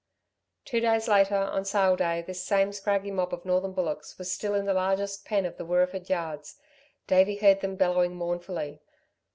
Two 0.65 0.79
days 0.79 1.07
later, 1.07 1.35
on 1.37 1.63
sale 1.63 1.95
day, 1.95 2.23
this 2.23 2.43
same 2.43 2.71
scraggy 2.73 3.11
mob 3.11 3.35
of 3.35 3.45
northern 3.45 3.71
bullocks 3.71 4.17
was 4.17 4.33
still 4.33 4.55
in 4.55 4.65
the 4.65 4.73
largest 4.73 5.25
pen 5.25 5.45
of 5.45 5.57
the 5.57 5.63
Wirreeford 5.63 6.09
yards. 6.09 6.57
Davey 7.05 7.35
heard 7.35 7.59
them 7.61 7.75
bellowing 7.75 8.15
mournfully. 8.15 8.79